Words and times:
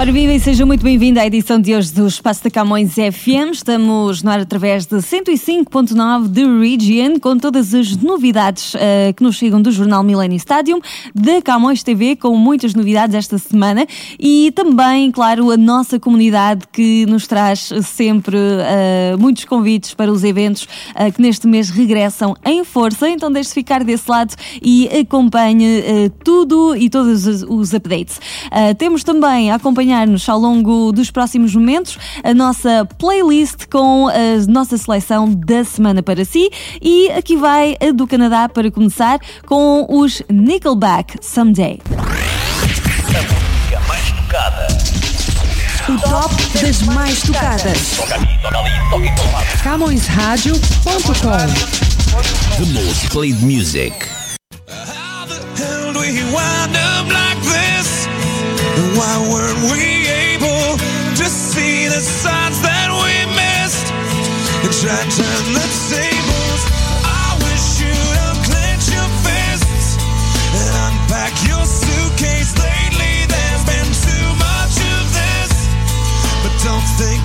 Ora 0.00 0.12
viva 0.12 0.32
e 0.32 0.38
seja 0.38 0.64
muito 0.64 0.84
bem-vindo 0.84 1.18
à 1.18 1.26
edição 1.26 1.60
de 1.60 1.74
hoje 1.74 1.92
do 1.92 2.06
Espaço 2.06 2.44
da 2.44 2.50
Camões 2.50 2.92
FM. 2.92 3.50
Estamos 3.50 4.22
no 4.22 4.30
ar 4.30 4.38
através 4.38 4.86
de 4.86 4.94
105.9 4.94 6.28
de 6.28 6.44
Region, 6.44 7.18
com 7.18 7.36
todas 7.36 7.74
as 7.74 7.96
novidades 7.96 8.74
uh, 8.74 8.78
que 9.16 9.24
nos 9.24 9.34
chegam 9.34 9.60
do 9.60 9.72
jornal 9.72 10.04
Millennium 10.04 10.36
Stadium, 10.36 10.78
da 11.12 11.42
Camões 11.42 11.82
TV, 11.82 12.14
com 12.14 12.36
muitas 12.36 12.74
novidades 12.74 13.16
esta 13.16 13.38
semana 13.38 13.88
e 14.20 14.52
também, 14.54 15.10
claro, 15.10 15.50
a 15.50 15.56
nossa 15.56 15.98
comunidade 15.98 16.68
que 16.72 17.04
nos 17.06 17.26
traz 17.26 17.68
sempre 17.82 18.36
uh, 18.36 19.18
muitos 19.18 19.46
convites 19.46 19.94
para 19.94 20.12
os 20.12 20.22
eventos 20.22 20.62
uh, 20.94 21.12
que 21.12 21.20
neste 21.20 21.48
mês 21.48 21.70
regressam 21.70 22.36
em 22.44 22.62
força. 22.62 23.08
Então 23.08 23.32
deixe 23.32 23.52
ficar 23.52 23.82
desse 23.82 24.08
lado 24.08 24.32
e 24.62 24.88
acompanhe 24.96 25.82
tudo 26.22 26.76
e 26.76 26.88
todos 26.88 27.26
os, 27.26 27.42
os 27.42 27.74
updates. 27.74 28.20
temos 28.78 29.02
também 29.02 29.50
a 29.50 29.56
acompanhar 29.56 29.87
acompanhar-nos 29.88 30.28
ao 30.28 30.38
longo 30.38 30.92
dos 30.92 31.10
próximos 31.10 31.54
momentos 31.54 31.98
a 32.22 32.34
nossa 32.34 32.86
playlist 32.98 33.66
com 33.70 34.08
a 34.08 34.46
nossa 34.46 34.76
seleção 34.76 35.32
da 35.32 35.64
semana 35.64 36.02
para 36.02 36.24
si. 36.24 36.50
E 36.80 37.10
aqui 37.12 37.36
vai 37.36 37.76
a 37.80 37.90
do 37.92 38.06
Canadá 38.06 38.48
para 38.48 38.70
começar 38.70 39.18
com 39.46 39.86
os 39.88 40.22
Nickelback 40.28 41.16
Someday. 41.22 41.80
A 41.86 42.02
música 43.46 43.80
mais 43.88 44.12
tocada. 44.12 44.68
O 45.88 45.98
top 46.00 46.34
das 46.62 46.82
mais 46.82 47.22
tocadas. 47.22 47.96
Toca 47.96 48.14
aqui, 48.14 48.38
toca 48.42 48.58
ali, 48.58 48.70
toca 48.90 49.06
em 49.06 49.14
todo 49.14 49.32
lado. 49.32 49.46
CamõesRádio.com 49.62 51.48
The 52.58 52.66
most 52.74 53.10
played 53.10 53.42
music. 53.42 53.94
How 54.68 55.24
the 55.26 55.40
hell 55.56 55.92
do 55.94 56.00
we 56.00 56.12
wind 56.12 56.76
up 56.76 57.10
like 57.10 57.40
this? 57.42 57.97
Why 58.78 59.18
weren't 59.26 59.72
we 59.72 60.06
able 60.06 60.78
to 61.18 61.24
see 61.26 61.88
the 61.88 61.98
signs 61.98 62.60
that 62.62 62.86
we 62.94 63.26
missed? 63.34 63.90
And 64.62 64.70
try 64.70 64.94
to 64.94 65.10
turn 65.18 65.44
the 65.50 65.66
tables. 65.90 66.62
I 67.02 67.34
wish 67.42 67.82
you'd 67.82 68.18
unclench 68.30 68.86
your 68.94 69.10
fists 69.26 69.98
and 69.98 70.70
unpack 70.86 71.34
your 71.50 71.66
suitcase. 71.66 72.54
Lately, 72.54 73.26
there's 73.26 73.64
been 73.66 73.90
too 73.90 74.28
much 74.38 74.78
of 74.78 75.02
this, 75.10 75.66
but 76.46 76.54
don't 76.62 76.86
think 77.02 77.18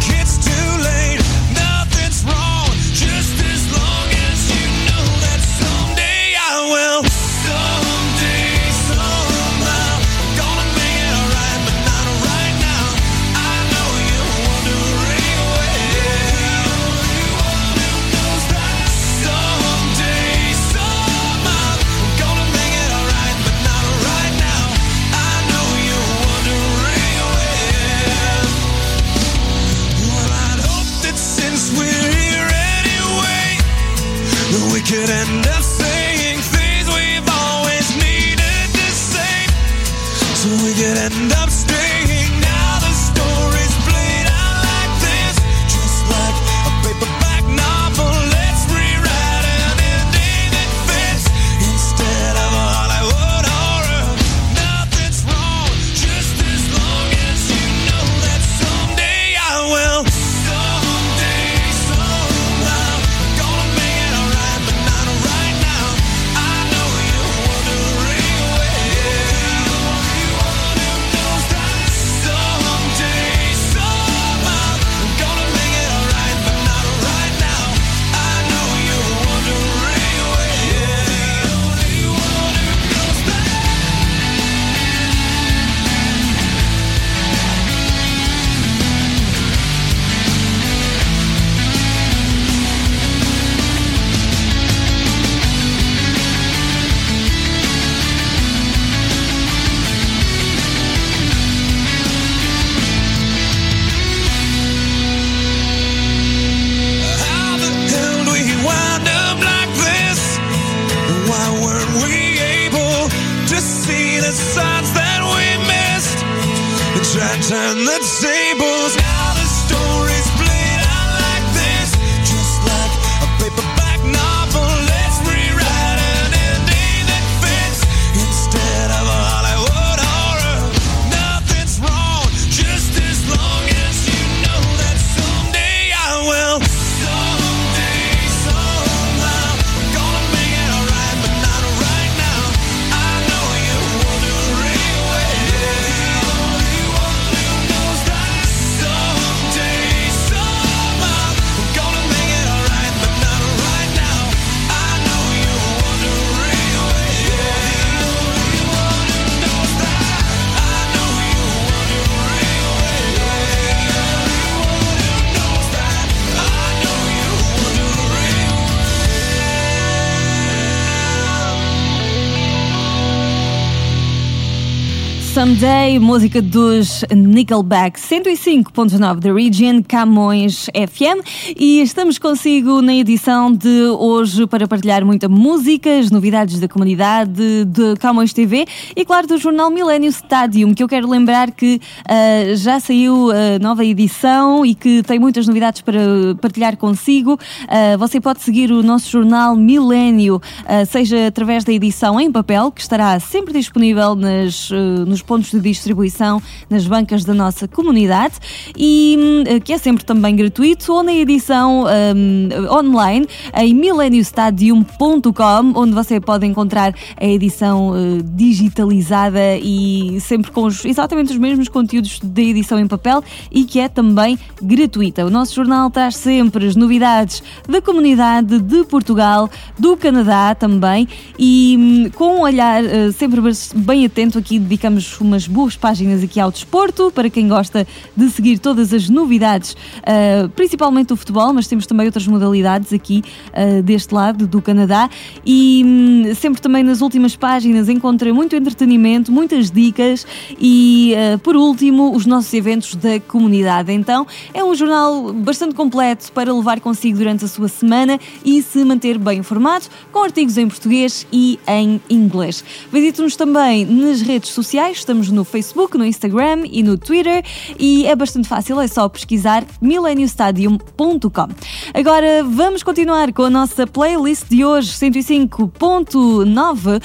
Someday, 175.43 175.99
música 175.99 176.41
dos 176.41 177.03
Nickelback 177.13 177.99
105.9 177.99 179.19
da 179.19 179.33
Region 179.33 179.81
Camões 179.85 180.67
FM 180.67 181.19
e 181.59 181.81
estamos 181.81 182.17
consigo 182.17 182.81
na 182.81 182.93
edição 182.93 183.51
de 183.51 183.87
hoje 183.99 184.47
para 184.47 184.69
partilhar 184.69 185.03
muita 185.03 185.27
música, 185.27 185.99
as 185.99 186.09
novidades 186.09 186.61
da 186.61 186.69
comunidade 186.69 187.65
de 187.65 187.93
Camões 187.99 188.31
TV 188.31 188.65
e 188.95 189.03
claro 189.03 189.27
do 189.27 189.37
jornal 189.37 189.69
Millennium 189.69 190.11
Stadium 190.11 190.73
que 190.73 190.81
eu 190.81 190.87
quero 190.87 191.09
lembrar 191.09 191.51
que 191.51 191.75
uh, 191.75 192.55
já 192.55 192.79
saiu 192.79 193.29
a 193.29 193.59
nova 193.59 193.83
edição 193.83 194.65
e 194.65 194.73
que 194.73 195.03
tem 195.03 195.19
muitas 195.19 195.45
novidades 195.45 195.81
para 195.81 195.99
partilhar 196.39 196.77
consigo. 196.77 197.33
Uh, 197.33 197.97
você 197.97 198.21
pode 198.21 198.41
seguir 198.41 198.71
o 198.71 198.81
nosso 198.81 199.11
jornal 199.11 199.57
Millennium, 199.57 200.35
uh, 200.37 200.41
seja 200.89 201.27
através 201.27 201.65
da 201.65 201.73
edição 201.73 202.17
em 202.17 202.31
papel 202.31 202.71
que 202.71 202.79
estará 202.79 203.19
sempre 203.19 203.51
disponível 203.51 204.15
nas, 204.15 204.69
nos 205.05 205.21
pontos 205.33 205.49
de 205.49 205.59
distribuição 205.59 206.39
nas 206.69 206.85
bancas 206.85 207.25
da 207.25 207.33
nossa 207.33 207.67
comunidade 207.67 208.35
e 208.77 209.17
hum, 209.19 209.59
que 209.61 209.73
é 209.73 209.79
sempre 209.79 210.05
também 210.05 210.35
gratuito 210.35 210.93
ou 210.93 211.01
na 211.01 211.11
edição 211.11 211.85
um, 212.15 212.49
online 212.71 213.27
em 213.57 213.73
mileniostadium.com 213.73 215.73
onde 215.73 215.91
você 215.91 216.19
pode 216.19 216.45
encontrar 216.45 216.93
a 217.19 217.25
edição 217.25 217.89
uh, 217.89 218.21
digitalizada 218.21 219.57
e 219.57 220.19
sempre 220.21 220.51
com 220.51 220.65
os, 220.65 220.85
exatamente 220.85 221.31
os 221.31 221.39
mesmos 221.39 221.67
conteúdos 221.67 222.19
da 222.19 222.41
edição 222.43 222.79
em 222.79 222.87
papel 222.87 223.23
e 223.51 223.63
que 223.63 223.79
é 223.79 223.89
também 223.89 224.37
gratuita. 224.61 225.25
O 225.25 225.31
nosso 225.31 225.55
jornal 225.55 225.89
traz 225.89 226.15
sempre 226.15 226.67
as 226.67 226.75
novidades 226.75 227.41
da 227.67 227.81
comunidade 227.81 228.59
de 228.59 228.83
Portugal, 228.83 229.49
do 229.79 229.97
Canadá 229.97 230.53
também 230.53 231.07
e 231.39 231.75
hum, 231.79 232.11
com 232.13 232.35
um 232.35 232.41
olhar 232.41 232.83
sempre 233.17 233.41
bem 233.73 234.05
atento 234.05 234.37
aqui 234.37 234.59
dedicamos 234.59 235.22
umas 235.23 235.47
boas 235.47 235.75
páginas 235.75 236.23
aqui 236.23 236.39
ao 236.39 236.51
desporto, 236.51 237.11
para 237.11 237.29
quem 237.29 237.47
gosta 237.47 237.87
de 238.15 238.29
seguir 238.29 238.59
todas 238.59 238.93
as 238.93 239.09
novidades, 239.09 239.73
uh, 239.73 240.49
principalmente 240.49 241.07
do 241.07 241.15
futebol, 241.15 241.53
mas 241.53 241.67
temos 241.67 241.85
também 241.85 242.05
outras 242.05 242.27
modalidades 242.27 242.93
aqui 242.93 243.23
uh, 243.49 243.81
deste 243.81 244.13
lado 244.13 244.47
do 244.47 244.61
Canadá. 244.61 245.09
E 245.45 245.83
um, 245.85 246.35
sempre 246.35 246.61
também 246.61 246.83
nas 246.83 247.01
últimas 247.01 247.35
páginas 247.35 247.89
encontra 247.89 248.33
muito 248.33 248.55
entretenimento, 248.55 249.31
muitas 249.31 249.71
dicas 249.71 250.25
e, 250.59 251.13
uh, 251.15 251.39
por 251.39 251.55
último, 251.55 252.15
os 252.15 252.25
nossos 252.25 252.53
eventos 252.53 252.95
da 252.95 253.19
comunidade. 253.19 253.91
Então, 253.91 254.25
é 254.53 254.63
um 254.63 254.75
jornal 254.75 255.33
bastante 255.33 255.75
completo 255.75 256.31
para 256.31 256.53
levar 256.53 256.79
consigo 256.79 257.17
durante 257.17 257.45
a 257.45 257.47
sua 257.47 257.67
semana 257.67 258.19
e 258.43 258.61
se 258.61 258.83
manter 258.83 259.17
bem 259.17 259.39
informado, 259.39 259.85
com 260.11 260.23
artigos 260.23 260.57
em 260.57 260.67
português 260.67 261.25
e 261.31 261.59
em 261.67 262.01
inglês. 262.09 262.63
Visite-nos 262.91 263.35
também 263.35 263.85
nas 263.85 264.21
redes 264.21 264.49
sociais, 264.49 265.03
estamos 265.13 265.29
no 265.29 265.43
Facebook, 265.43 265.95
no 265.95 266.03
Instagram 266.03 266.63
e 266.65 266.81
no 266.81 266.97
Twitter 266.97 267.45
e 267.77 268.07
é 268.07 268.15
bastante 268.15 268.47
fácil, 268.47 268.81
é 268.81 268.87
só 268.87 269.07
pesquisar 269.07 269.63
millenniumstadium.com. 269.79 271.47
Agora 271.93 272.43
vamos 272.43 272.81
continuar 272.81 273.31
com 273.31 273.43
a 273.43 273.49
nossa 273.49 273.85
playlist 273.85 274.45
de 274.49 274.65
hoje, 274.65 274.91
105.9 274.91 276.97
uh, 276.97 277.01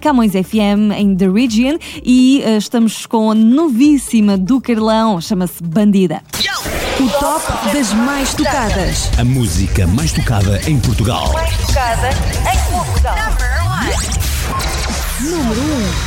Camões 0.00 0.32
FM 0.32 0.90
em 0.96 1.14
The 1.14 1.28
Region 1.28 1.78
e 2.04 2.42
uh, 2.44 2.58
estamos 2.58 3.06
com 3.06 3.30
a 3.30 3.34
novíssima 3.34 4.36
do 4.36 4.60
Carlão, 4.60 5.20
chama-se 5.20 5.62
Bandida. 5.62 6.20
O 6.98 7.08
top 7.20 7.44
das 7.72 7.92
mais 7.92 8.34
tocadas. 8.34 9.08
A 9.18 9.24
música 9.24 9.86
mais 9.86 10.12
tocada 10.12 10.60
em 10.68 10.80
Portugal. 10.80 11.32
Mais 11.32 11.56
tocada 11.58 12.10
em 12.10 12.72
Portugal. 12.72 13.14
Número 15.20 15.60
1. 15.60 16.05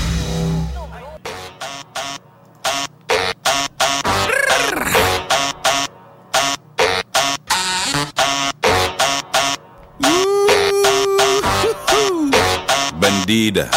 Bandida. 13.50 13.70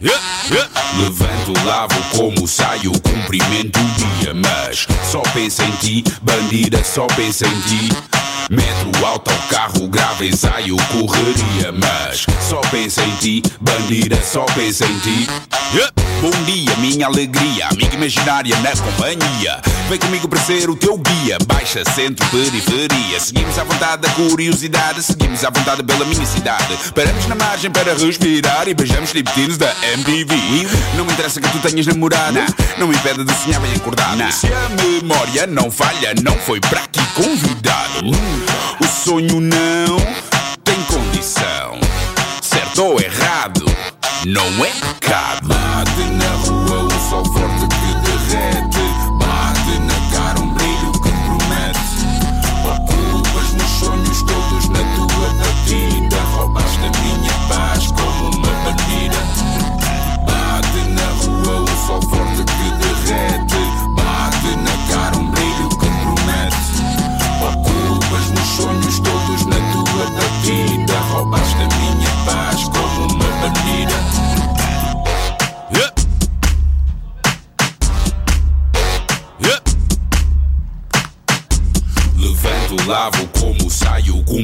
Yeah, 0.00 0.20
yeah. 0.50 0.68
Levanto, 0.98 1.52
lavo, 1.64 1.94
como 2.14 2.46
saio, 2.46 2.92
cumprimento 3.00 3.78
o 3.80 4.20
dia. 4.20 4.34
Mas 4.34 4.86
só 5.10 5.22
pensa 5.32 5.64
em 5.64 5.70
ti, 5.72 6.04
bandida, 6.22 6.84
só 6.84 7.06
pensa 7.06 7.46
em 7.46 7.60
ti. 7.62 8.17
Meto 8.50 9.04
alto 9.04 9.30
ao 9.30 9.38
carro, 9.48 9.88
grave 9.88 10.28
ensaio, 10.28 10.76
correria. 10.90 11.70
Mas 11.70 12.24
só 12.48 12.60
pensa 12.70 13.02
em 13.04 13.14
ti, 13.16 13.42
bandida, 13.60 14.18
só 14.22 14.44
pensa 14.54 14.86
em 14.86 14.98
ti. 15.00 15.28
Yeah. 15.74 15.92
Bom 16.20 16.30
dia, 16.44 16.74
minha 16.78 17.06
alegria, 17.06 17.68
amiga 17.68 17.94
imaginária 17.94 18.56
na 18.60 18.70
companhia. 18.70 19.60
Vem 19.88 19.98
comigo 20.00 20.26
para 20.26 20.40
ser 20.40 20.68
o 20.68 20.74
teu 20.74 20.98
guia. 20.98 21.38
Baixa, 21.46 21.84
centro, 21.94 22.26
periferia. 22.28 23.20
Seguimos 23.20 23.56
à 23.56 23.62
vontade 23.62 24.02
da 24.02 24.08
curiosidade, 24.10 25.00
seguimos 25.00 25.44
à 25.44 25.50
vontade 25.50 25.84
pela 25.84 26.04
minha 26.06 26.26
cidade. 26.26 26.76
Paramos 26.92 27.26
na 27.26 27.36
margem 27.36 27.70
para 27.70 27.94
respirar 27.94 28.66
e 28.66 28.74
beijamos 28.74 29.10
striptease 29.10 29.58
da 29.58 29.72
MTV. 29.92 30.34
Não 30.96 31.04
me 31.04 31.12
interessa 31.12 31.40
que 31.40 31.48
tu 31.50 31.60
tenhas 31.60 31.86
namorada, 31.86 32.44
não 32.78 32.88
me 32.88 32.96
impede 32.96 33.22
de 33.22 33.34
sonhar 33.34 33.60
bem 33.60 33.74
acordado. 33.74 34.32
Se 34.32 34.48
a 34.48 34.68
memória 34.82 35.46
não 35.46 35.70
falha, 35.70 36.14
não 36.20 36.34
foi 36.34 36.58
para 36.60 36.80
aqui 36.80 37.00
convidado. 37.14 38.10
O 38.80 38.86
sonho 38.86 39.40
não 39.40 39.96
tem 40.64 40.80
condição, 40.84 41.78
certo 42.42 42.84
ou 42.84 43.00
errado, 43.00 43.64
não 44.24 44.64
é 44.64 44.70
pecado. 44.70 45.46
Bate 45.48 46.04
na 46.12 46.30
rua 46.46 46.84
o 46.84 46.90
sol 47.08 47.24
forte 47.24 47.66
que 47.68 47.90
derrete, 48.06 48.77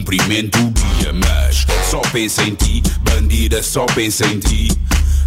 cumprimento 0.04 0.58
o 0.58 0.70
dia, 0.70 1.14
mas 1.14 1.66
só 1.90 1.98
pensa 2.12 2.42
em 2.42 2.54
ti, 2.54 2.82
bandida, 3.00 3.62
só 3.62 3.86
pensa 3.86 4.26
em 4.26 4.38
ti. 4.38 4.70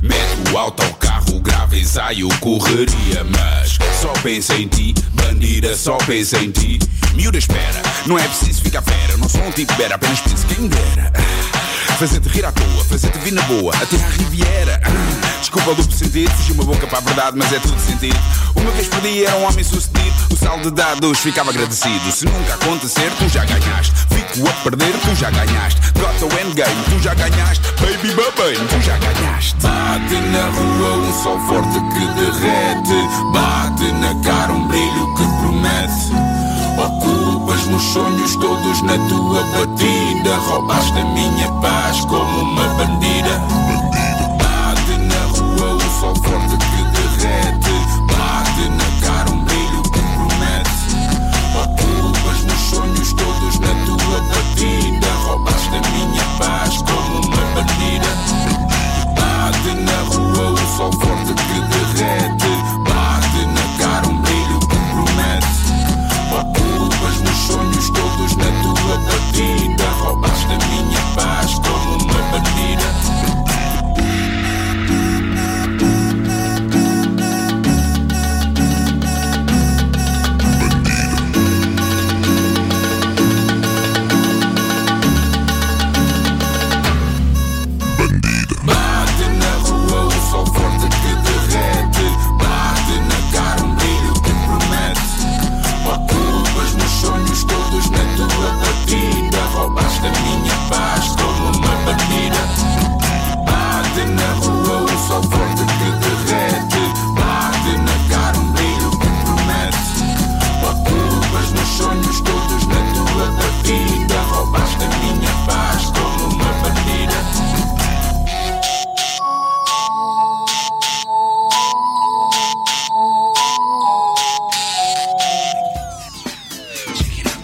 Meto 0.03 0.53
o 0.53 0.57
alto 0.57 0.83
ao 0.83 0.93
carro, 0.93 1.39
grave 1.39 1.79
ensaio, 1.79 2.29
correria, 2.39 3.23
mas 3.23 3.79
só 3.99 4.13
pensa 4.21 4.53
em 4.53 4.67
ti, 4.67 4.93
bandida, 5.13 5.75
só 5.75 5.97
pensa 5.97 6.37
em 6.37 6.51
ti. 6.51 6.77
Miúda, 7.15 7.39
espera, 7.39 7.81
não 8.05 8.19
é 8.19 8.27
preciso 8.27 8.61
ficar 8.61 8.83
fera, 8.83 9.17
não 9.17 9.27
sou 9.27 9.41
um 9.41 9.51
tipo 9.51 9.73
bera, 9.73 9.95
apenas 9.95 10.21
penso 10.21 10.45
quem 10.45 10.67
dera. 10.67 11.11
Fazer-te 11.97 12.29
rir 12.29 12.45
à 12.45 12.51
toa, 12.51 12.85
fazer-te 12.85 13.17
vir 13.17 13.33
na 13.33 13.41
boa, 13.43 13.73
até 13.73 13.95
à 13.95 14.07
Riviera. 14.09 14.79
Desculpa 15.41 15.71
o 15.71 15.75
duplo 15.75 15.97
sentido, 15.97 16.29
fugiu 16.29 16.53
uma 16.53 16.65
boca 16.65 16.85
para 16.85 16.99
a 16.99 17.01
verdade, 17.01 17.35
mas 17.35 17.51
é 17.51 17.59
tudo 17.59 17.79
sentido. 17.79 18.19
Uma 18.55 18.69
vez 18.69 18.87
por 18.87 19.01
dia 19.01 19.27
era 19.27 19.37
um 19.37 19.47
homem 19.47 19.63
sucedido, 19.63 20.13
o 20.31 20.35
sal 20.37 20.59
de 20.59 20.69
dados 20.69 21.17
ficava 21.17 21.49
agradecido. 21.49 22.11
Se 22.11 22.25
nunca 22.25 22.53
acontecer, 22.53 23.11
tu 23.17 23.27
já 23.27 23.43
ganhaste. 23.45 23.93
Fico 24.11 24.47
a 24.47 24.53
perder, 24.61 24.93
tu 25.03 25.15
já 25.15 25.31
ganhaste. 25.31 25.81
Got 25.93 26.19
the 26.19 26.41
endgame, 26.41 26.83
tu 26.85 26.99
já 27.01 27.15
ganhaste. 27.15 27.63
Baby 27.81 28.13
babane, 28.13 28.67
tu 28.67 28.79
já 28.79 28.95
ganhaste. 28.99 29.55
Bate 29.55 30.21
na 30.21 30.49
rua 30.51 30.97
um 30.97 31.23
sol 31.23 31.39
forte 31.47 31.79
que 31.79 32.05
derrete. 32.13 33.07
Bate 33.33 33.91
na 33.93 34.13
cara 34.23 34.53
um 34.53 34.67
brilho 34.67 35.15
que 35.15 35.23
promete. 35.41 36.37
Meus 37.67 37.83
sonhos 37.83 38.35
todos 38.35 38.81
na 38.81 38.97
tua 39.09 39.43
batida. 39.43 40.35
Roubaste 40.47 40.99
a 40.99 41.05
minha 41.05 41.51
paz 41.61 42.03
como 42.05 42.41
uma 42.41 42.67
bandida. 42.75 43.41
Bate 44.37 44.97
na 44.97 45.25
rua 45.37 45.75
o 45.75 45.81
sol 45.99 46.15
forte 46.15 46.57
que 46.57 46.83
derrete. 46.95 47.75
Bate 48.07 48.69
na 48.69 48.87
cara 49.05 49.29
um 49.31 49.43
brilho 49.43 49.81
que 49.83 49.99
promete. 49.99 50.71
Ocupas 51.55 52.41
meus 52.43 52.61
sonhos 52.69 53.13
todos 53.13 53.59
na 53.59 53.73
tua 53.85 54.21
batida. 54.21 55.07
Roubaste 55.25 55.75
a 55.75 55.81
minha 55.91 56.23
paz 56.37 56.81
como 56.83 57.27
uma 57.27 57.43
bandida. 57.55 58.11
Bate 59.15 59.73
na 59.81 59.99
rua 60.15 60.51
o 60.51 60.77
sol 60.77 60.91
forte 60.91 61.33
que 61.33 61.56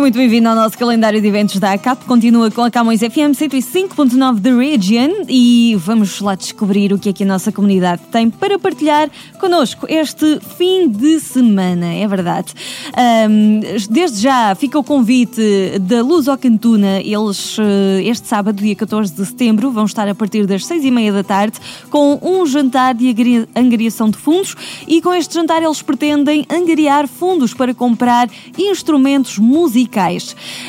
Seja 0.00 0.06
muito 0.06 0.16
bem-vindo 0.16 0.48
ao 0.48 0.54
nosso 0.54 0.78
calendário 0.78 1.20
de 1.20 1.28
eventos 1.28 1.58
da 1.58 1.72
ACAP. 1.72 2.06
Continua 2.06 2.50
com 2.50 2.62
a 2.62 2.70
Camões 2.70 3.00
FM 3.00 3.36
105.9 3.36 4.38
da 4.38 4.56
Region 4.56 5.26
e 5.28 5.76
vamos 5.78 6.22
lá 6.22 6.34
descobrir 6.34 6.90
o 6.94 6.98
que 6.98 7.10
é 7.10 7.12
que 7.12 7.22
a 7.22 7.26
nossa 7.26 7.52
comunidade 7.52 8.00
tem 8.10 8.30
para 8.30 8.58
partilhar 8.58 9.10
connosco 9.38 9.84
este 9.90 10.40
fim 10.56 10.88
de 10.88 11.20
semana, 11.20 11.92
é 11.92 12.08
verdade. 12.08 12.54
Ahm, 12.96 13.60
desde 13.90 14.22
já 14.22 14.54
fica 14.54 14.78
o 14.78 14.82
convite 14.82 15.78
da 15.80 16.00
Luz 16.02 16.28
ao. 16.28 17.02
Eles, 17.04 17.58
eh, 17.58 18.02
este 18.04 18.26
sábado, 18.26 18.56
dia 18.62 18.74
14 18.74 19.12
de 19.12 19.26
setembro, 19.26 19.70
vão 19.70 19.84
estar 19.84 20.08
a 20.08 20.14
partir 20.14 20.46
das 20.46 20.64
6 20.64 20.82
e 20.82 20.90
meia 20.90 21.12
da 21.12 21.22
tarde 21.22 21.58
com 21.90 22.18
um 22.22 22.46
jantar 22.46 22.94
de 22.94 23.14
angariação 23.54 24.08
de 24.08 24.16
fundos 24.16 24.56
e 24.88 25.02
com 25.02 25.12
este 25.12 25.34
jantar 25.34 25.62
eles 25.62 25.82
pretendem 25.82 26.46
angariar 26.48 27.06
fundos 27.06 27.52
para 27.52 27.74
comprar 27.74 28.30
instrumentos 28.56 29.36
musicais. 29.36 29.89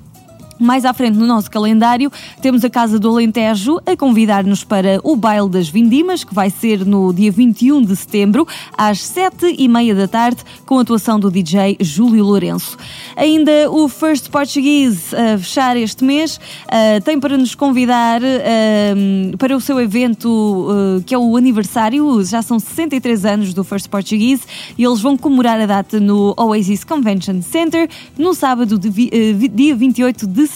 mais 0.65 0.85
à 0.85 0.95
frente 0.95 1.17
no 1.17 1.27
nosso 1.27 1.51
calendário, 1.51 2.11
temos 2.41 2.65
a 2.65 2.71
Casa 2.71 2.99
do 2.99 3.09
Alentejo 3.09 3.79
a 3.87 3.97
convidar-nos 3.97 4.65
para 4.65 4.99
o 5.05 5.15
Baile 5.15 5.49
das 5.49 5.69
Vindimas, 5.69 6.25
que 6.25 6.35
vai 6.35 6.49
ser 6.49 6.85
no 6.85 7.13
dia 7.13 7.31
21 7.31 7.83
de 7.83 7.95
setembro, 7.95 8.47
às 8.77 9.03
7 9.03 9.55
e 9.59 9.69
meia 9.69 9.95
da 9.95 10.09
tarde, 10.09 10.43
com 10.65 10.79
a 10.79 10.83
atuação 10.83 11.21
do 11.21 11.31
DJ 11.31 11.77
Júlio 11.81 12.25
Lourenço. 12.25 12.77
Ainda 13.17 13.71
o 13.71 13.89
First 13.89 14.31
Portuguese 14.31 15.15
a 15.15 15.39
fechar 15.39 15.77
este 15.77 16.03
mês 16.03 16.41
ah, 16.69 17.01
tem 17.05 17.21
para 17.21 17.37
nos 17.37 17.55
convidar 17.55 18.23
ah, 18.23 19.37
para 19.39 19.57
o 19.57 19.61
seu 19.61 19.81
evento 19.81 20.69
ah, 20.71 21.03
que 21.05 21.15
é 21.15 21.19
o 21.19 21.37
aniversário, 21.37 22.25
já 22.25 22.41
são 22.41 22.59
63 22.59 23.25
anos 23.25 23.55
do 23.55 23.63
First 23.63 23.89
Portuguese 23.89 24.43
e 24.79 24.85
eles 24.85 25.01
vão 25.01 25.17
comemorar 25.17 25.61
a 25.61 25.67
data 25.67 26.01
no 26.01 26.35
Oasis 26.37 26.85
Convention 26.85 27.43
Center 27.43 27.89
no 28.17 28.35
sábado, 28.35 28.81
eh, 29.13 29.49
dia 29.53 29.75
28 29.75 30.27
de 30.27 30.47
setembro, 30.47 30.54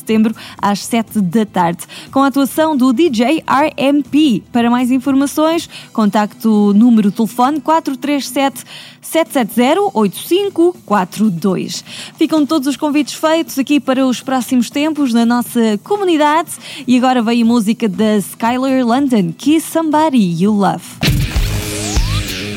às 0.61 0.85
7 0.85 1.21
da 1.21 1.47
tarde, 1.47 1.85
com 2.11 2.21
a 2.21 2.27
atuação 2.29 2.77
do 2.77 2.93
DJ 2.93 3.43
RMP. 3.47 4.43
Para 4.53 4.71
mais 4.71 4.91
informações, 4.91 5.69
contacto 5.93 6.69
o 6.69 6.75
número 6.75 7.11
de 7.11 7.17
telefone 7.17 7.61
437 7.61 8.65
770 9.01 9.91
8542. 9.95 11.85
Ficam 12.17 12.45
todos 12.45 12.69
os 12.69 12.77
convites 12.77 13.15
feitos 13.15 13.59
aqui 13.59 13.81
para 13.81 14.07
os 14.07 14.21
próximos 14.21 14.71
tempos 14.71 15.13
na 15.13 15.25
nossa 15.25 15.79
comunidade 15.83 16.51
e 16.87 16.97
agora 16.97 17.23
vem 17.23 17.43
a 17.43 17.45
música 17.45 17.89
da 17.89 18.17
Skylar 18.17 18.85
London, 18.85 19.33
Kiss 19.37 19.71
Somebody 19.71 20.43
You 20.43 20.53
Love. 20.53 20.85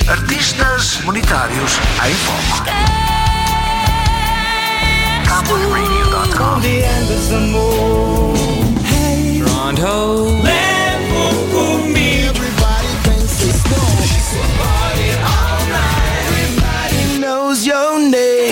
Artistas 0.08 1.00
monetários 1.06 1.72
em 2.06 2.14
foco. 2.14 3.01
CamõesRadio.com 5.32 6.60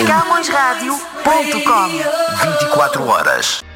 CamõesRádio.com 0.06 1.88
24 2.42 3.06
horas. 3.06 3.69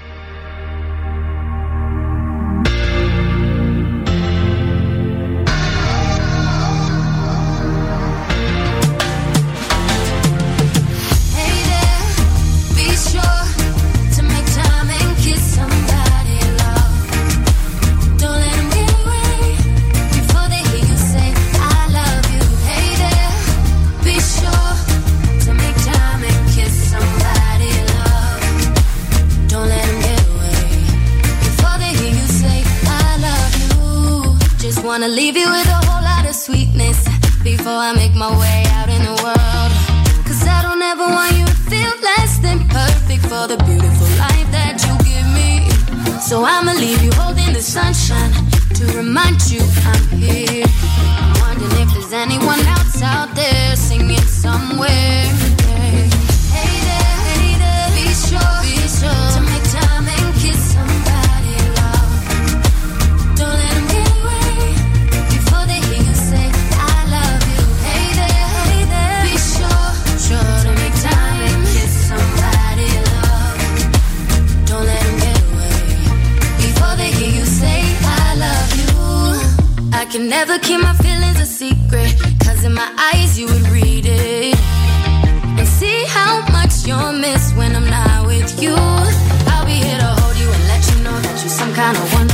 Wanna 35.01 35.09
leave 35.09 35.37
you 35.37 35.51
with 35.51 35.67
a 35.67 35.81
whole 35.87 36.05
lot 36.05 36.25
of 36.25 36.37
sweetness 36.37 37.03
before 37.43 37.81
I 37.89 37.93
make 37.97 38.15
my 38.15 38.31
way 38.39 38.63
out 38.79 38.89
in 38.89 39.03
the 39.03 39.17
world. 39.25 39.73
Cause 40.25 40.47
I 40.47 40.63
don't 40.63 40.81
ever 40.83 41.03
want 41.03 41.33
you 41.37 41.45
to 41.45 41.57
feel 41.67 41.95
less 42.11 42.39
than 42.39 42.61
perfect 42.69 43.23
for 43.23 43.49
the 43.51 43.59
beautiful 43.67 44.07
life 44.23 44.49
that 44.55 44.79
you 44.87 44.95
give 45.03 45.27
me. 45.35 45.67
So 46.21 46.45
I'ma 46.45 46.75
leave 46.75 47.03
you 47.03 47.11
holding 47.15 47.53
the 47.53 47.61
sunshine 47.61 48.31
to 48.79 48.85
remind 48.97 49.51
you 49.51 49.63
I'm 49.83 50.07
here. 50.17 50.65
I'm 51.19 51.41
wondering 51.43 51.75
if 51.83 51.91
there's 51.95 52.13
anyone 52.13 52.61
else 52.79 53.03
out 53.03 53.35
there 53.35 53.75
singing 53.75 54.23
somewhere. 54.47 55.64
Never 80.39 80.59
keep 80.59 80.81
my 80.81 80.93
feelings 80.95 81.39
a 81.41 81.47
secret, 81.47 82.11
cause 82.45 82.65
in 82.65 82.75
my 82.75 82.91
eyes 83.09 83.39
you 83.39 83.47
would 83.47 83.69
read 83.69 84.05
it. 84.05 84.59
And 85.59 85.69
see 85.79 86.05
how 86.09 86.33
much 86.57 86.75
you'll 86.87 87.13
miss 87.13 87.53
when 87.53 87.71
I'm 87.77 87.89
not 87.89 88.27
with 88.27 88.51
you. 88.61 88.75
I'll 89.53 89.65
be 89.65 89.79
here 89.87 90.01
to 90.05 90.11
hold 90.19 90.37
you 90.43 90.49
and 90.57 90.65
let 90.73 90.83
you 90.91 90.97
know 91.05 91.17
that 91.25 91.37
you're 91.41 91.57
some 91.63 91.73
kind 91.75 91.97
of 91.97 92.13
wonderful. 92.13 92.34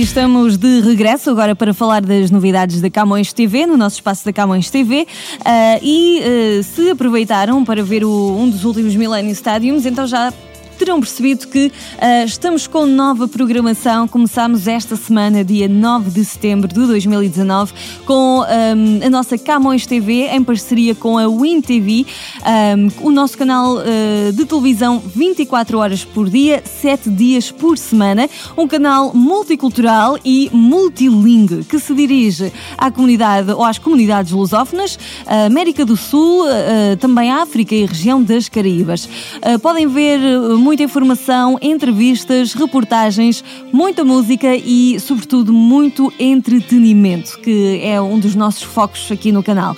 Estamos 0.00 0.56
de 0.56 0.80
regresso 0.80 1.28
agora 1.28 1.56
para 1.56 1.74
falar 1.74 2.02
das 2.02 2.30
novidades 2.30 2.80
da 2.80 2.88
Camões 2.88 3.32
TV, 3.32 3.66
no 3.66 3.76
nosso 3.76 3.96
espaço 3.96 4.24
da 4.24 4.32
Camões 4.32 4.70
TV. 4.70 5.06
Ah, 5.44 5.78
e 5.82 6.20
ah, 6.22 6.62
se 6.62 6.90
aproveitaram 6.90 7.64
para 7.64 7.82
ver 7.82 8.04
o- 8.04 8.36
um 8.38 8.48
dos 8.48 8.64
últimos 8.64 8.94
Millennium 8.94 9.32
Stadiums, 9.32 9.84
então 9.84 10.06
já 10.06 10.32
terão 10.78 11.00
percebido 11.00 11.48
que 11.48 11.72
ah, 12.00 12.24
estamos 12.24 12.66
com 12.66 12.86
nova 12.86 13.26
programação. 13.26 14.06
Começámos 14.06 14.68
esta 14.68 14.94
semana, 14.94 15.44
dia 15.44 15.68
9 15.68 16.10
de 16.10 16.24
setembro 16.24 16.68
de 16.68 16.86
2019, 16.86 17.72
com 18.06 18.42
ahm, 18.42 19.04
a 19.04 19.10
nossa 19.10 19.36
Camões 19.36 19.86
TV, 19.86 20.28
em 20.28 20.42
parceria 20.42 20.94
com 20.94 21.18
a 21.18 21.26
Win 21.28 21.60
TV, 21.60 22.06
ahm, 22.44 22.88
o 23.02 23.10
nosso 23.10 23.36
canal 23.36 23.78
ah, 23.78 24.32
de 24.32 24.44
televisão 24.44 25.02
24 25.04 25.78
horas 25.78 26.04
por 26.04 26.30
dia, 26.30 26.62
7 26.64 27.10
dias 27.10 27.50
por 27.50 27.76
semana. 27.76 28.30
Um 28.56 28.68
canal 28.68 29.12
multicultural 29.12 30.16
e 30.24 30.48
multilingue 30.52 31.64
que 31.64 31.78
se 31.80 31.92
dirige 31.92 32.52
à 32.76 32.90
comunidade 32.90 33.50
ou 33.50 33.64
às 33.64 33.78
comunidades 33.78 34.30
lusófonas, 34.32 34.98
América 35.46 35.84
do 35.84 35.96
Sul, 35.96 36.46
ah, 36.46 36.96
também 37.00 37.32
África 37.32 37.74
e 37.74 37.84
região 37.84 38.22
das 38.22 38.48
Caraíbas. 38.48 39.08
Ah, 39.42 39.58
Podem 39.58 39.88
ver 39.88 40.20
ah, 40.20 40.56
muita 40.68 40.82
informação, 40.82 41.58
entrevistas, 41.62 42.52
reportagens, 42.52 43.42
muita 43.72 44.04
música 44.04 44.54
e, 44.54 45.00
sobretudo, 45.00 45.50
muito 45.50 46.12
entretenimento, 46.20 47.38
que 47.38 47.80
é 47.82 47.98
um 47.98 48.18
dos 48.18 48.34
nossos 48.34 48.64
focos 48.64 49.10
aqui 49.10 49.32
no 49.32 49.42
canal. 49.42 49.74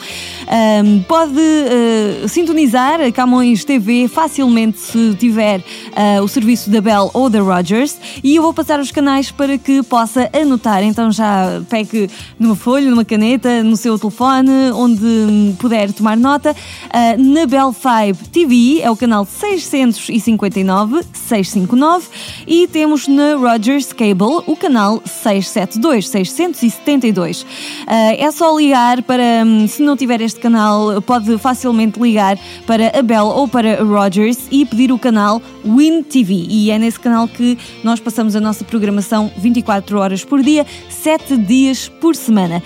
Ahm, 0.49 1.05
pode 1.07 1.39
ah, 1.39 2.27
sintonizar 2.27 3.01
a 3.01 3.13
Camões 3.13 3.65
TV 3.65 4.09
facilmente 4.09 4.81
se 4.81 5.15
tiver 5.15 5.63
ah, 5.95 6.21
o 6.25 6.27
serviço 6.27 6.69
da 6.69 6.81
Bell 6.81 7.09
ou 7.15 7.31
da 7.31 7.41
Rogers 7.41 7.97
e 8.25 8.35
eu 8.35 8.43
vou 8.43 8.53
passar 8.53 8.81
os 8.81 8.91
canais 8.91 9.31
para 9.31 9.57
que 9.57 9.85
possa 9.85 10.29
anotar. 10.33 10.83
Então 10.83 11.13
já 11.13 11.63
pegue 11.71 12.11
numa 12.37 12.57
folha, 12.57 12.91
numa 12.91 13.05
caneta, 13.05 13.63
no 13.63 13.77
seu 13.77 13.97
telefone, 13.97 14.73
onde 14.75 15.55
puder 15.57 15.93
tomar 15.93 16.17
nota. 16.17 16.53
Ah, 16.93 17.17
na 17.17 17.47
Bell 17.47 17.73
5 17.73 18.29
TV 18.31 18.81
é 18.81 18.91
o 18.91 18.97
canal 18.97 19.25
659, 19.25 20.80
659 20.87 22.09
e 22.47 22.67
temos 22.67 23.07
na 23.07 23.35
Rogers 23.35 23.93
Cable 23.93 24.43
o 24.47 24.57
canal 24.57 25.03
672, 25.05 26.09
672. 26.09 27.47
Ah, 27.87 28.15
é 28.15 28.31
só 28.31 28.57
ligar 28.57 29.03
para, 29.03 29.45
hum, 29.45 29.67
se 29.67 29.83
não 29.83 29.97
tiver 29.97 30.21
este 30.21 30.41
canal, 30.41 31.01
pode 31.03 31.37
facilmente 31.39 32.01
ligar 32.01 32.39
para 32.67 32.99
a 32.99 33.03
Bell 33.03 33.27
ou 33.27 33.49
para 33.49 33.81
a 33.81 33.85
Rogers 33.85 34.39
e 34.51 34.65
pedir 34.65 34.93
o 34.93 34.99
canal 34.99 35.41
Win 35.65 36.03
TV. 36.03 36.47
E 36.49 36.71
é 36.71 36.79
nesse 36.79 36.99
canal 36.99 37.29
que 37.29 37.59
nós 37.85 38.01
passamos 38.01 38.35
a 38.35 38.41
nossa 38.41 38.65
programação 38.65 39.31
24 39.37 39.99
horas 39.99 40.25
por 40.25 40.43
dia, 40.43 40.67
7 40.89 41.37
dias 41.37 41.89
por 42.01 42.17
semana. 42.17 42.63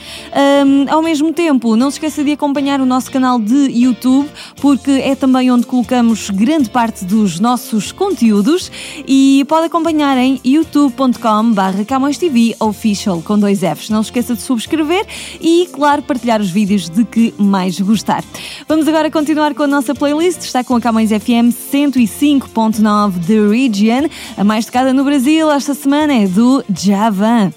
Hum, 0.66 0.86
ao 0.88 1.02
mesmo 1.02 1.32
tempo, 1.32 1.76
não 1.76 1.90
se 1.90 1.96
esqueça 1.96 2.22
de 2.22 2.32
acompanhar 2.32 2.80
o 2.80 2.86
nosso 2.86 3.10
canal 3.10 3.38
de 3.38 3.70
YouTube, 3.70 4.28
porque 4.60 4.90
é 4.90 5.14
também 5.14 5.50
onde 5.50 5.66
colocamos 5.66 6.30
grande 6.30 6.70
parte 6.70 7.04
dos 7.04 7.40
nossos 7.40 7.92
conteúdos 8.04 8.70
e 9.08 9.46
pode 9.48 9.66
acompanhar 9.66 10.18
em 10.18 10.38
youtube.com.br 10.44 11.84
Camões 11.88 12.18
TV 12.18 12.54
Official 12.60 13.22
com 13.22 13.38
dois 13.38 13.60
Fs. 13.60 13.88
Não 13.88 14.02
se 14.02 14.08
esqueça 14.08 14.34
de 14.34 14.42
subscrever 14.42 15.06
e, 15.40 15.66
claro, 15.72 16.02
partilhar 16.02 16.38
os 16.38 16.50
vídeos 16.50 16.90
de 16.90 17.02
que 17.02 17.32
mais 17.38 17.80
gostar. 17.80 18.22
Vamos 18.68 18.86
agora 18.86 19.10
continuar 19.10 19.54
com 19.54 19.62
a 19.62 19.66
nossa 19.66 19.94
playlist. 19.94 20.40
Está 20.40 20.62
com 20.62 20.76
a 20.76 20.80
Camões 20.82 21.08
FM 21.08 21.48
105.9 21.72 23.24
The 23.26 23.48
Region. 23.48 24.08
A 24.36 24.44
mais 24.44 24.66
tocada 24.66 24.92
no 24.92 25.02
Brasil 25.02 25.50
esta 25.50 25.72
semana 25.72 26.12
é 26.12 26.26
do 26.26 26.62
Javan. 26.78 27.54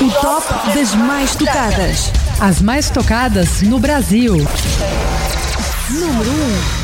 O 0.00 0.10
top 0.20 0.72
das 0.72 0.94
mais 0.94 1.34
tocadas. 1.34 2.12
As 2.40 2.62
mais 2.62 2.90
tocadas 2.90 3.60
no 3.62 3.80
Brasil. 3.80 4.34
Número 5.90 6.30
1. 6.76 6.79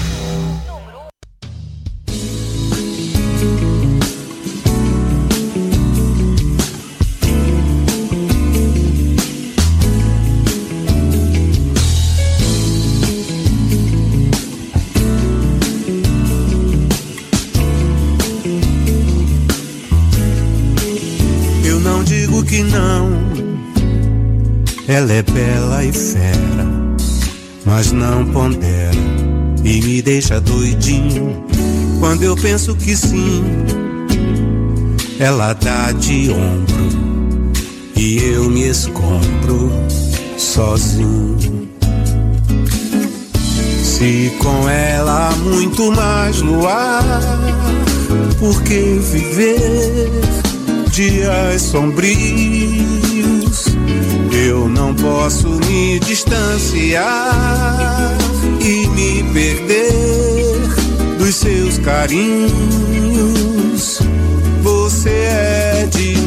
Não 28.16 28.24
pondera 28.33 28.96
e 29.62 29.83
me 29.83 30.00
deixa 30.00 30.40
doidinho. 30.40 31.44
Quando 32.00 32.22
eu 32.22 32.35
penso 32.35 32.74
que 32.74 32.96
sim, 32.96 33.44
ela 35.18 35.52
dá 35.52 35.92
de 35.92 36.31
ombro 36.31 36.87
e 37.94 38.18
eu 38.18 38.48
me 38.48 38.68
escombro 38.68 39.70
sozinho. 40.38 41.68
Se 43.83 44.33
com 44.38 44.68
ela 44.68 45.29
há 45.29 45.37
muito 45.37 45.92
mais 45.92 46.40
luar, 46.40 47.02
por 48.38 48.62
que 48.62 48.98
viver 49.12 50.11
dias 50.90 51.62
sombrios? 51.62 52.86
Posso 55.07 55.49
me 55.69 56.01
distanciar 56.01 57.07
e 58.61 58.88
me 58.88 59.23
perder 59.33 60.59
dos 61.16 61.33
seus 61.37 61.79
carinhos. 61.79 62.51
Você 64.62 65.11
é 65.11 65.88
demais, 65.92 66.27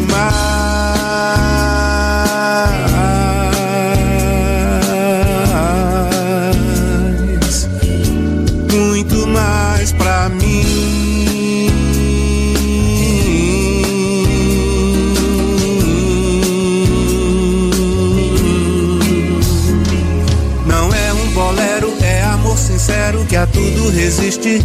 resiste. 23.89 24.61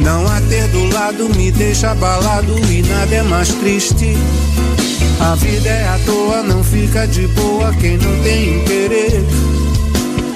Não 0.00 0.26
a 0.26 0.40
ter 0.42 0.68
do 0.68 0.84
lado 0.92 1.28
me 1.36 1.50
deixa 1.50 1.90
abalado 1.90 2.54
e 2.70 2.82
nada 2.82 3.14
é 3.14 3.22
mais 3.22 3.48
triste. 3.48 4.16
A 5.20 5.34
vida 5.36 5.68
é 5.68 5.88
à 5.88 5.98
toa, 6.04 6.42
não 6.42 6.62
fica 6.62 7.06
de 7.06 7.26
boa 7.28 7.72
quem 7.74 7.96
não 7.96 8.22
tem 8.22 8.64
querer. 8.64 9.24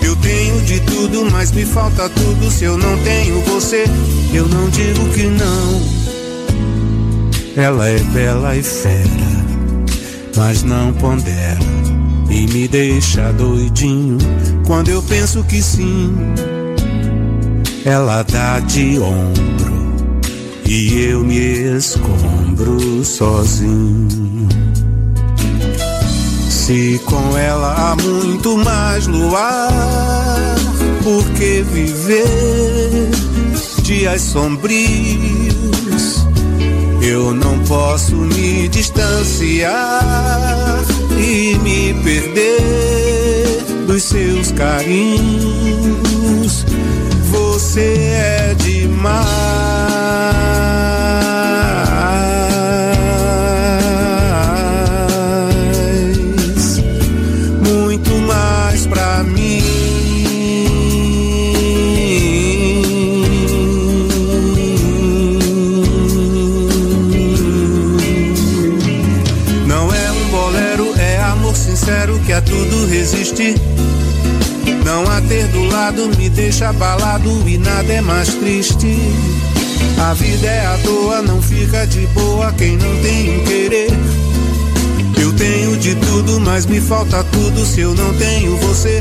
Eu 0.03 0.17
tenho 0.17 0.61
de 0.63 0.81
tudo, 0.81 1.31
mas 1.31 1.53
me 1.53 1.65
falta 1.65 2.09
tudo. 2.09 2.51
Se 2.51 2.65
eu 2.65 2.79
não 2.79 2.97
tenho 2.99 3.41
você, 3.43 3.85
eu 4.33 4.47
não 4.49 4.69
digo 4.71 5.09
que 5.11 5.25
não. 5.25 5.99
Ela 7.57 7.89
é 7.89 7.99
bela 7.99 8.57
e 8.57 8.63
fera, 8.63 9.07
mas 10.37 10.63
não 10.63 10.93
pondera. 10.95 11.59
E 12.31 12.47
me 12.47 12.69
deixa 12.69 13.33
doidinho 13.33 14.19
quando 14.67 14.91
eu 14.91 15.03
penso 15.03 15.43
que 15.45 15.61
sim. 15.61 16.15
Ela 17.89 18.23
dá 18.23 18.61
de 18.61 18.99
ombro 18.99 20.21
e 20.67 21.05
eu 21.05 21.25
me 21.25 21.75
escombro 21.79 23.03
sozinho. 23.03 24.47
Se 26.51 27.01
com 27.07 27.35
ela 27.39 27.73
há 27.73 27.97
muito 27.97 28.59
mais 28.59 29.07
luar, 29.07 30.55
por 31.03 31.25
que 31.31 31.63
viver 31.63 33.09
dias 33.85 34.21
sombrios? 34.21 34.69
Eu 37.01 37.33
não 37.33 37.59
posso 37.61 38.15
me 38.15 38.69
distanciar 38.69 39.75
e 41.19 41.57
me 41.61 41.95
perder 42.05 43.65
dos 43.87 44.03
seus 44.03 44.53
carinhos. 44.53 45.79
Você 47.69 47.81
é 47.81 48.55
demais, 48.55 49.19
muito 57.63 58.11
mais 58.27 58.87
pra 58.87 59.23
mim. 59.23 59.63
Não 69.67 69.93
é 69.93 70.11
um 70.11 70.29
bolero, 70.31 70.95
é 70.99 71.21
amor 71.21 71.55
sincero 71.55 72.19
que 72.21 72.33
a 72.33 72.41
tudo 72.41 72.87
resiste. 72.87 73.55
Não 74.87 75.03
a 75.03 75.21
ter 75.21 75.47
do 75.49 75.65
lado 75.65 76.09
deixa 76.59 76.71
abalado 76.71 77.49
e 77.49 77.57
nada 77.57 77.93
é 77.93 78.01
mais 78.01 78.35
triste. 78.35 78.99
A 79.97 80.13
vida 80.15 80.47
é 80.49 80.67
à 80.67 80.79
toa, 80.79 81.23
não 81.23 81.41
fica 81.41 81.87
de 81.87 82.05
boa 82.09 82.53
quem 82.55 82.77
não 82.77 83.01
tem 83.01 83.39
um 83.39 83.45
querer. 83.45 83.91
Eu 85.23 85.33
tenho 85.35 85.77
de 85.77 85.95
tudo, 85.95 86.41
mas 86.41 86.67
me 86.67 86.81
falta 86.81 87.23
tudo 87.23 87.65
se 87.65 87.83
eu 87.83 87.95
não 87.95 88.13
tenho 88.15 88.57
você. 88.57 89.01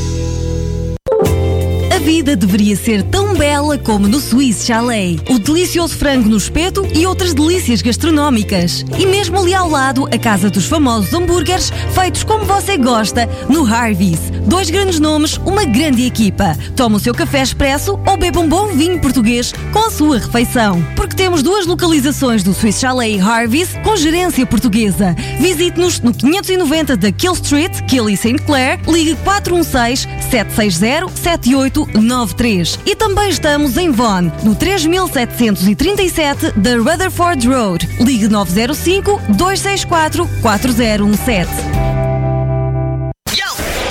A 2.01 2.03
vida 2.03 2.35
deveria 2.35 2.75
ser 2.75 3.03
tão 3.03 3.35
bela 3.35 3.77
como 3.77 4.07
no 4.07 4.19
Swiss 4.19 4.65
Chalet. 4.65 5.21
O 5.29 5.37
delicioso 5.37 5.95
frango 5.95 6.27
no 6.27 6.35
espeto 6.35 6.83
e 6.95 7.05
outras 7.05 7.31
delícias 7.31 7.83
gastronómicas. 7.83 8.83
E 8.97 9.05
mesmo 9.05 9.37
ali 9.37 9.53
ao 9.53 9.69
lado, 9.69 10.07
a 10.11 10.17
casa 10.17 10.49
dos 10.49 10.65
famosos 10.65 11.13
hambúrgueres, 11.13 11.71
feitos 11.93 12.23
como 12.23 12.43
você 12.43 12.75
gosta, 12.75 13.29
no 13.47 13.63
Harvey's. 13.63 14.31
Dois 14.47 14.71
grandes 14.71 14.99
nomes, 14.99 15.37
uma 15.45 15.63
grande 15.63 16.03
equipa. 16.03 16.57
Toma 16.75 16.97
o 16.97 16.99
seu 16.99 17.13
café 17.13 17.43
expresso 17.43 17.99
ou 18.07 18.17
beba 18.17 18.39
um 18.39 18.49
bom 18.49 18.69
vinho 18.69 18.99
português 18.99 19.53
com 19.71 19.85
a 19.85 19.91
sua 19.91 20.17
refeição. 20.17 20.83
Porque 20.95 21.15
temos 21.15 21.43
duas 21.43 21.67
localizações 21.67 22.41
do 22.41 22.51
Swiss 22.51 22.79
Chalet 22.79 23.17
e 23.17 23.21
Harvey's 23.21 23.77
com 23.83 23.95
gerência 23.95 24.43
portuguesa. 24.47 25.15
Visite-nos 25.39 25.99
no 25.99 26.11
590 26.11 26.97
da 26.97 27.11
Kill 27.11 27.33
Street, 27.33 27.79
Kill 27.87 28.09
e 28.09 28.17
St. 28.17 28.39
Clair, 28.39 28.79
ligue 28.87 29.15
416 29.23 30.07
760 30.31 31.90
7893. 31.93 32.79
E 32.85 32.95
também 32.95 33.29
estamos 33.29 33.77
em 33.77 33.91
Vaughan, 33.91 34.31
no 34.43 34.55
3737 34.55 36.51
da 36.57 36.75
Rutherford 36.77 37.47
Road. 37.47 37.89
Ligue 37.99 38.27
905 38.27 39.21
264 39.29 40.27
4017. 40.41 41.51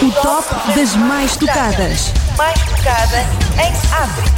O 0.02 0.10
top 0.12 0.48
das 0.74 0.96
mais 0.96 1.36
tocadas. 1.36 2.12
Mais 2.36 2.58
tocada 2.60 3.26
em 3.58 3.72
África. 3.92 4.30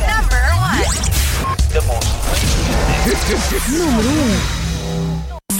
Número 3.68 4.08
1. 4.58 4.61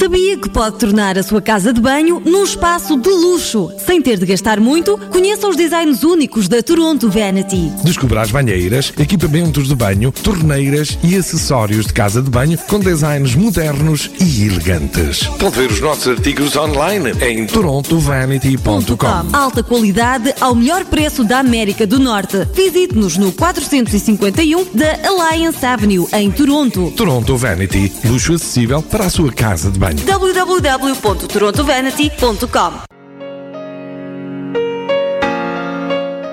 Sabia 0.03 0.37
que 0.37 0.49
pode 0.49 0.81
tornar 0.81 1.17
a 1.17 1.23
sua 1.23 1.41
casa 1.41 1.73
de 1.73 1.81
banho 1.81 2.21
num 2.27 2.43
espaço 2.43 2.99
de 2.99 3.09
luxo? 3.09 3.71
Sem 3.87 4.03
ter 4.03 4.19
de 4.19 4.27
gastar 4.27 4.59
muito, 4.59 4.99
conheça 4.99 5.47
os 5.47 5.55
designs 5.55 6.03
únicos 6.03 6.49
da 6.49 6.61
Toronto 6.61 7.09
Vanity. 7.09 7.71
Descubra 7.85 8.23
as 8.23 8.33
banheiras, 8.33 8.93
equipamentos 8.99 9.69
de 9.69 9.77
banho, 9.77 10.11
torneiras 10.11 10.99
e 11.05 11.15
acessórios 11.15 11.87
de 11.87 11.93
casa 11.93 12.21
de 12.21 12.29
banho 12.29 12.59
com 12.67 12.81
designs 12.81 13.37
modernos 13.37 14.11
e 14.19 14.49
elegantes. 14.49 15.25
Pode 15.39 15.55
ver 15.55 15.71
os 15.71 15.81
nossos 15.81 16.09
artigos 16.09 16.57
online 16.57 17.13
em 17.21 17.47
torontovanity.com. 17.47 19.07
Alta 19.33 19.63
qualidade 19.63 20.35
ao 20.41 20.57
melhor 20.57 20.85
preço 20.85 21.23
da 21.23 21.39
América 21.39 21.87
do 21.87 22.01
Norte. 22.01 22.39
Visite-nos 22.53 23.17
no 23.17 23.31
451 23.31 24.67
da 24.75 24.99
Alliance 25.07 25.65
Avenue, 25.65 26.09
em 26.13 26.29
Toronto. 26.29 26.93
Toronto 26.97 27.37
Vanity, 27.37 27.93
luxo 28.05 28.35
acessível 28.35 28.83
para 28.83 29.05
a 29.05 29.11
sua 29.11 29.31
casa 29.31 29.71
de 29.71 29.79
banho. 29.79 29.92
www.torontovanity.com 29.95 32.73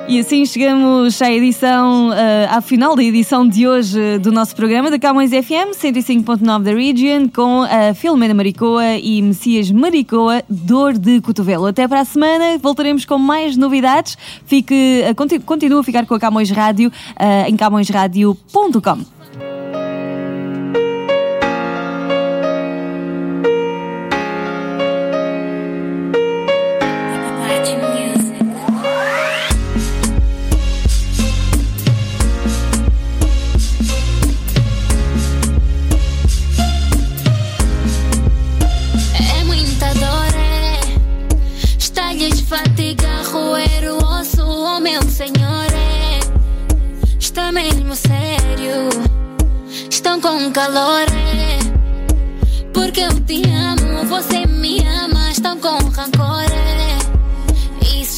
E 0.07 0.17
assim 0.19 0.45
chegamos 0.45 1.21
à 1.21 1.29
edição, 1.29 2.11
eh, 2.13 2.47
à 2.49 2.61
final 2.61 2.95
da 2.95 3.03
edição 3.03 3.45
de 3.47 3.67
hoje 3.67 4.17
do 4.19 4.31
nosso 4.31 4.55
programa 4.55 4.89
da 4.89 4.97
Camões 4.97 5.29
FM 5.31 5.75
105.9 5.79 6.63
da 6.63 6.71
Region 6.73 7.27
com 7.27 7.61
a 7.63 7.93
Filomena 7.93 8.33
Maricoa 8.33 8.95
e 8.97 9.21
Messias 9.21 9.69
Maricoa, 9.69 10.41
Dor 10.49 10.93
de 10.97 11.21
Cotovelo. 11.21 11.67
Até 11.67 11.87
para 11.87 11.99
a 11.99 12.05
semana, 12.05 12.57
voltaremos 12.57 13.05
com 13.05 13.19
mais 13.19 13.55
novidades. 13.55 14.17
Fique, 14.47 15.03
eh, 15.03 15.13
conti- 15.13 15.37
continua 15.39 15.81
a 15.81 15.83
ficar 15.83 16.07
com 16.07 16.15
a 16.15 16.19
Camões 16.19 16.49
Rádio 16.49 16.91
eh, 17.19 17.47
em 17.49 17.55
camõesradio.com. 17.55 19.18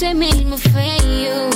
é 0.04 0.14
mesmo 0.14 0.58
feio. 0.58 1.50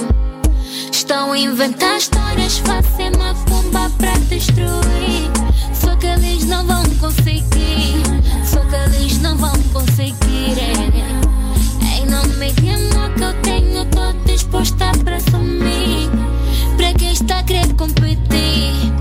Estão 0.92 1.32
a 1.32 1.38
inventar 1.38 1.98
histórias, 1.98 2.60
fazem 2.60 3.12
uma 3.16 3.34
bomba 3.34 3.90
pra 3.98 4.12
destruir. 4.30 5.32
Só 5.74 5.96
que 5.96 6.06
eles 6.06 6.46
não 6.46 6.66
vão 6.66 6.84
conseguir. 7.00 8.04
Só 8.44 8.60
que 8.60 8.76
eles 8.76 9.20
não 9.20 9.36
vão 9.38 9.54
conseguir. 9.74 10.60
É. 10.60 12.00
Em 12.00 12.06
nome 12.06 12.52
de 12.54 12.70
amor 12.70 13.14
que 13.16 13.24
eu 13.24 13.34
tenho, 13.42 13.86
tô 13.86 14.12
disposta 14.32 14.92
pra 15.04 15.20
sumir. 15.20 16.10
Pra 16.78 16.94
quem 16.94 17.14
está 17.14 17.40
a 17.40 17.44
querer 17.44 17.74
competir. 17.74 18.94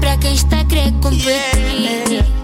Pra 0.00 0.16
quem 0.16 0.34
está 0.34 0.60
a 0.60 0.64
querer 0.64 0.92
competir. 1.00 1.32
Yeah. 2.08 2.37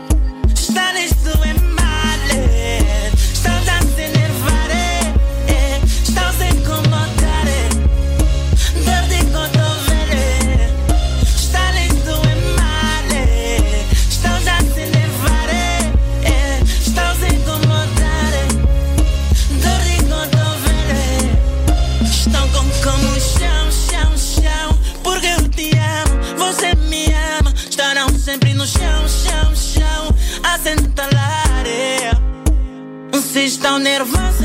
estão 33.55 33.79
nervosas. 33.79 34.45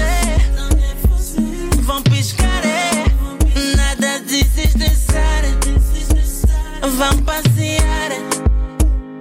Vão 1.82 2.02
piscar, 2.04 2.64
é. 2.64 3.06
Nada 3.76 4.20
de 4.20 4.44
se 4.44 4.62
estressar. 4.68 5.44
Vão 6.96 7.18
passear. 7.24 8.12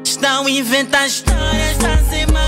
Estão 0.05 0.48
inventando 0.48 1.07
histórias 1.07 1.77
pra 1.79 1.96
cima. 2.11 2.47